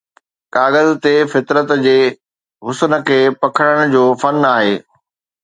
[0.55, 1.97] ڪاغذ تي فطرت جي
[2.65, 4.75] حسن کي پڪڙڻ جو فن آهي